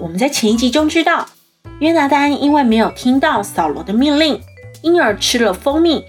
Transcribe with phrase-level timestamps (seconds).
[0.00, 1.28] 我们在前一集中知道，
[1.80, 4.40] 约拿单因为没有听到扫罗的命令，
[4.82, 6.02] 因而吃了蜂蜜，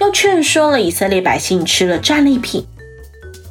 [0.00, 2.66] 又劝说了以色列百姓吃了战利品，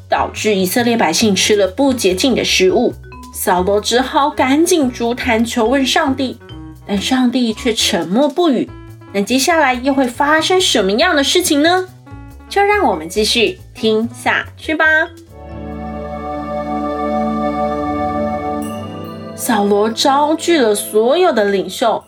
[0.09, 2.94] 导致以色列百姓吃了不洁净的食物。
[3.34, 6.38] 扫罗只好赶紧筑坛求问上帝，
[6.85, 8.70] 但上帝却沉默不语。
[9.13, 11.88] 那接下来又会发生什么样的事情呢？
[12.49, 14.85] 就让我们继续听下去吧。
[19.46, 22.04] 扫罗召聚了所有的领袖，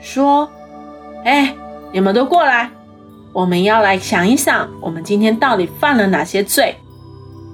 [0.00, 0.50] 说
[1.22, 1.54] ：“哎，
[1.92, 2.70] 你们都过来，
[3.34, 6.76] 我们要来想一想，我们今天到底犯了哪些罪？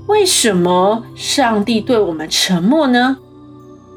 [0.07, 3.17] 为什么上帝对我们沉默呢？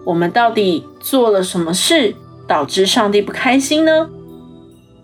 [0.05, 2.15] 我们到底做了什么事，
[2.47, 4.09] 导致上帝不开心呢？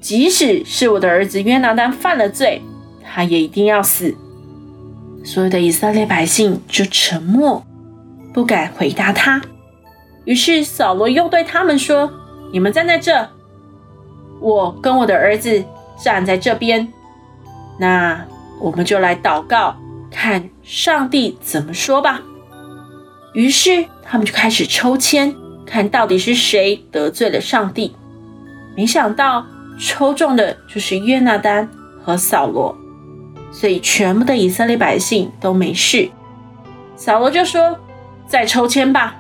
[0.02, 2.64] 即使是我的儿子约拿单犯了罪，
[3.04, 4.16] 他也一定要死。”
[5.24, 7.64] 所有的以色列百姓就沉默，
[8.34, 9.40] 不敢回答他。
[10.28, 12.12] 于是扫罗又对他们说
[12.52, 13.30] ：“你们站在这，
[14.42, 15.64] 我跟我的儿子
[16.04, 16.86] 站在这边。
[17.80, 18.26] 那
[18.60, 19.78] 我们就来祷告，
[20.12, 22.20] 看上帝怎么说吧。”
[23.34, 25.34] 于是他们就开始抽签，
[25.66, 27.96] 看到底是谁得罪了上帝。
[28.76, 29.46] 没想到
[29.80, 31.70] 抽中的就是约拿单
[32.04, 32.78] 和扫罗，
[33.50, 36.10] 所以全部的以色列百姓都没事。
[36.98, 37.80] 扫罗就说
[38.28, 39.16] ：“再抽签吧。”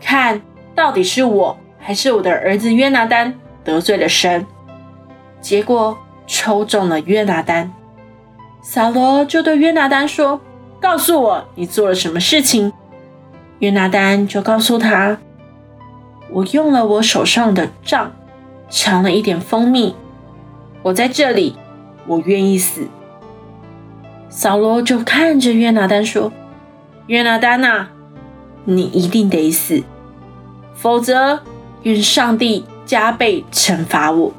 [0.00, 0.40] 看
[0.74, 4.46] 到底是我还是我的儿子约拿丹得罪了神？
[5.40, 5.96] 结果
[6.26, 7.72] 抽中了约拿丹，
[8.62, 10.40] 扫罗就对约拿丹说
[10.80, 12.72] ：“告诉我你做了什么事情。”
[13.60, 15.18] 约拿丹就告诉他
[16.30, 18.12] ：“我用了我手上的杖，
[18.68, 19.94] 尝了一点蜂蜜。
[20.82, 21.56] 我在这里，
[22.06, 22.86] 我愿意死。”
[24.28, 26.32] 扫罗就看着约拿丹说
[27.06, 27.88] ：“约拿丹呐。”
[28.70, 29.82] 你一定得死，
[30.74, 31.40] 否则
[31.84, 34.30] 愿上帝加倍惩罚我。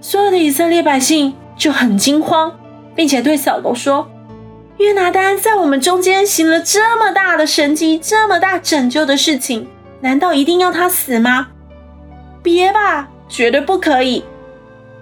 [0.00, 2.58] 所有的以色列百姓就很惊慌，
[2.96, 4.08] 并且对扫罗说
[4.78, 9.68] ：“约拿单在我们中间行了这么大的神迹，这么大拯救的事情，
[10.00, 11.48] 难道一定要他死吗？
[12.42, 14.24] 别吧，绝对不可以！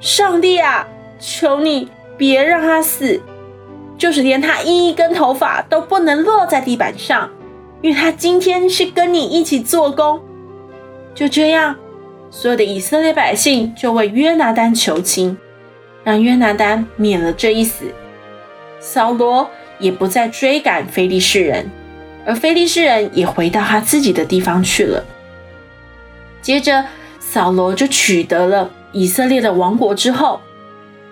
[0.00, 0.84] 上帝啊，
[1.20, 3.20] 求你别让他死，
[3.96, 7.30] 就是连他一根头发都不能落在地板上。”
[7.86, 10.20] 因为他今天是跟你一起做工，
[11.14, 11.76] 就这样，
[12.32, 15.38] 所有的以色列百姓就为约拿单求情，
[16.02, 17.84] 让约拿单免了这一死。
[18.80, 19.48] 扫罗
[19.78, 21.70] 也不再追赶非利士人，
[22.26, 25.04] 而非利士人也回到他自己的地方去了。
[26.42, 26.84] 接着，
[27.20, 30.40] 扫罗就取得了以色列的王国之后，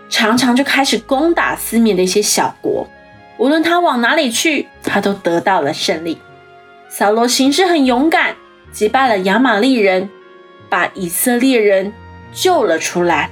[0.08, 2.88] 常常就开始攻打四面的一些小国，
[3.38, 6.18] 无论他往哪里去，他都得到了胜利。
[6.96, 8.36] 扫罗行事很勇敢，
[8.70, 10.08] 击败了亚玛力人，
[10.68, 11.92] 把以色列人
[12.32, 13.30] 救了出来。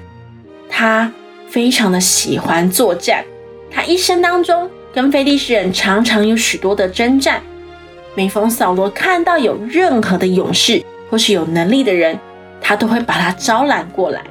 [0.69, 1.13] 他
[1.49, 3.25] 非常的喜欢作战，
[3.71, 7.41] 他一生当中跟非利士人常常有许多的征战。
[8.17, 12.19] 每逢扫罗看到有任何的勇士或是有能力的人，
[12.61, 14.25] 他都会把他招揽过来。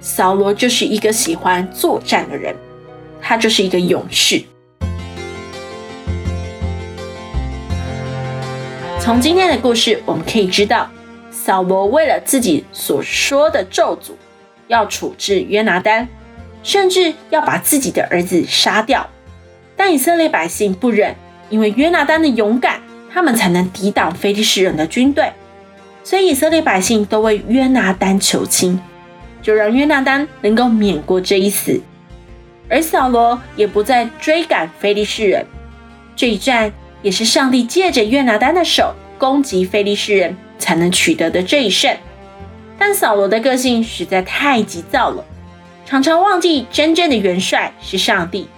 [0.00, 2.52] 扫罗就是一个喜欢作战的人，
[3.22, 4.42] 他就是一个勇士。
[9.06, 10.90] 从今天的故事，我们可以知道，
[11.30, 14.14] 扫罗为了自己所说的咒诅，
[14.66, 16.08] 要处置约拿单，
[16.64, 19.08] 甚至要把自己的儿子杀掉。
[19.76, 21.14] 但以色列百姓不忍，
[21.50, 22.82] 因为约拿单的勇敢，
[23.14, 25.30] 他们才能抵挡非利士人的军队。
[26.02, 28.80] 所以以色列百姓都为约拿单求情，
[29.40, 31.80] 就让约拿单能够免过这一死。
[32.68, 35.46] 而扫罗也不再追赶非利士人，
[36.16, 36.72] 这一战。
[37.02, 41.96] 也是上帝借着约拿单的手攻击非利士人才能取得的这一胜，
[42.78, 45.24] 但扫罗的个性实在太急躁了，
[45.84, 48.48] 常常忘记真正的元帅是上帝，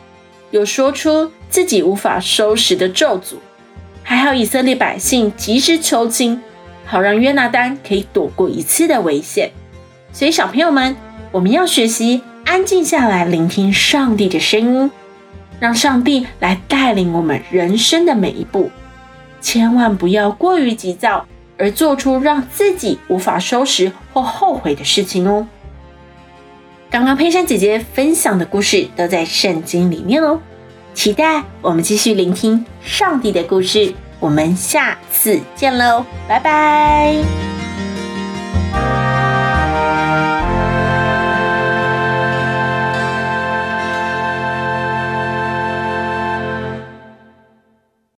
[0.51, 3.37] 有说出自己无法收拾的咒诅。
[4.03, 6.41] 还好以色列百姓及时求情，
[6.87, 9.51] 好让约拿单可以躲过一次的危险。
[10.13, 10.97] 所以小朋友们，
[11.31, 14.91] 我们要学习安静下来，聆听上帝的声音。
[15.61, 18.71] 让上帝来带领我们人生的每一步，
[19.41, 21.27] 千万不要过于急躁，
[21.57, 25.47] 而做出让自己无法收拾或后悔的事情哦。
[26.91, 30.41] 刚刚佩珊姐姐分享的故事都在圣经里面哦，
[30.95, 33.93] 期待我们继续聆听上帝的故事。
[34.21, 37.58] 我们下次见喽，拜拜。